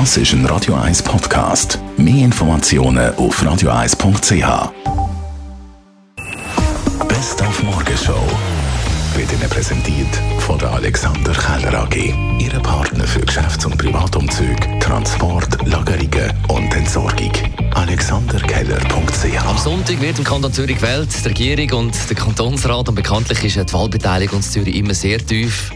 [0.00, 1.78] Das ist ein Radio 1 Podcast.
[1.96, 4.72] Mehr Informationen auf radio1.ch.
[7.06, 8.26] Best auf Morgenshow
[9.14, 10.08] wird Ihnen präsentiert
[10.40, 12.12] von der Alexander Keller AG.
[12.40, 17.32] Ihre Partner für Geschäfts- und Privatumzüge, Transport, Lagerungen und Entsorgung.
[17.74, 22.88] AlexanderKeller.ch Am Sonntag wird im Kanton Zürich gewählt, die Regierung und der Kantonsrat.
[22.88, 25.70] Und bekanntlich ist die Wahlbeteiligung in Zürich immer sehr tief.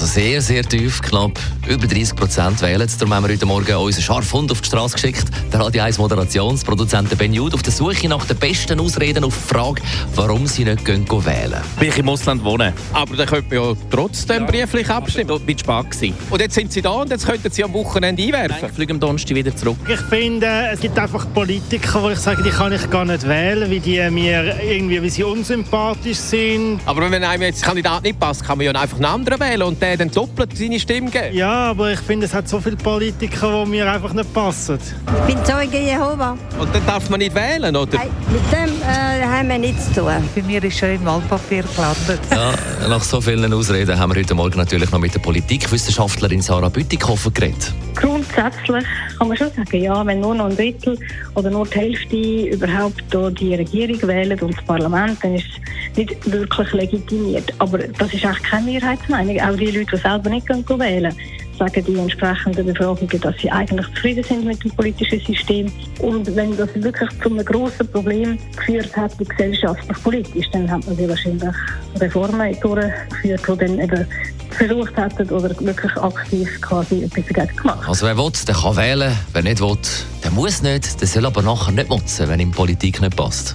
[0.00, 2.88] Also sehr, sehr tief, knapp über 30 Prozent wählen.
[3.00, 5.24] Darum haben wir heute Morgen unseren Scharfhund auf die Straße geschickt.
[5.52, 9.54] Der Radio 1 Moderationsproduzent Ben Jude auf der Suche nach den besten Ausreden auf die
[9.54, 9.82] Frage,
[10.14, 11.60] warum sie nicht gehen, gehen wählen.
[11.78, 12.74] Weil ich im Ausland wohne.
[12.92, 15.26] Aber dann könnte man ja trotzdem brieflich abstimmen.
[15.26, 16.14] Dort bin gewesen.
[16.30, 18.68] Und jetzt sind sie da und jetzt könnten sie am Wochenende einwerfen.
[18.68, 19.78] Ich fliege am Donnerstag wieder zurück.
[19.88, 23.68] Ich finde, es gibt einfach Politiker, wo ich sage, die kann ich gar nicht wählen,
[23.68, 26.78] weil die mir irgendwie, wie sie unsympathisch sind.
[26.86, 29.87] Aber wenn einem jetzt Kandidat nicht passt, kann man ja einfach einen anderen wählen und
[29.88, 31.34] der dann doppelt seine Stimme geben.
[31.34, 34.78] Ja, aber ich finde, es hat so viele Politiker, die mir einfach nicht passen.
[35.26, 36.36] Ich bin Zeuge Jehova.
[36.58, 37.96] Und dann darf man nicht wählen, oder?
[37.96, 40.28] Nein, mit dem äh, haben wir nichts zu tun.
[40.34, 42.20] Bei mir ist er im Wahlpapier gelandet.
[42.32, 42.52] Ja,
[42.88, 47.30] nach so vielen Ausreden haben wir heute Morgen natürlich noch mit der Politikwissenschaftlerin Sarah Bütikofer
[47.30, 47.72] geredet.
[47.94, 48.84] Grundsätzlich
[49.16, 50.98] kann man schon sagen, ja, wenn nur noch ein Drittel
[51.36, 53.04] oder nur die Hälfte überhaupt
[53.40, 57.54] die Regierung wählen und das Parlament, dann ist es nicht wirklich legitimiert.
[57.58, 59.40] Aber das ist eigentlich keine Mehrheitsmeinung.
[59.40, 61.14] Auch die Leute, die selber nicht wählen
[61.58, 65.70] sagen die entsprechenden Befragungen, dass sie eigentlich zufrieden sind mit dem politischen System.
[66.00, 70.96] Und wenn das wirklich zu einem grossen Problem geführt hat, gesellschaftlich politisch, dann hat man
[70.96, 71.54] sie wahrscheinlich
[72.00, 74.06] Reformen durchgeführt, die dann eben
[74.50, 77.88] versucht hätten oder wirklich aktiv quasi etwas dagegen gemacht.
[77.88, 79.12] Also wer will, der kann wählen.
[79.32, 79.78] Wer nicht will,
[80.24, 81.00] der muss nicht.
[81.00, 83.54] Der soll aber nachher nicht motzen, wenn ihm Politik nicht passt.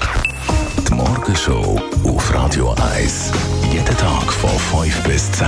[0.87, 3.31] Die Morgenshow auf Radio 1.
[3.71, 5.47] Jeden Tag von 5 bis 10.